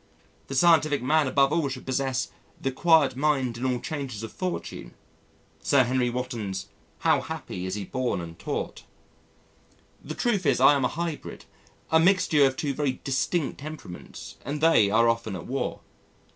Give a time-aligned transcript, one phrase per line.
[0.47, 4.95] The scientific man above all should possess the "quiet mind in all changes of fortune"
[5.61, 6.69] Sir Henry Wotton's
[7.01, 8.81] How happy is he born and taught.
[10.03, 11.45] The truth is I am a hybrid:
[11.91, 15.81] a mixture of two very distinct temperaments and they are often at war.